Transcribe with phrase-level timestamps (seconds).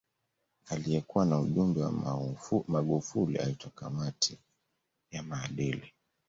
[0.69, 1.91] Aliyekuwa na ujumbe wa
[2.67, 4.39] Magufuli aitwa kamati
[5.11, 5.93] ya maadili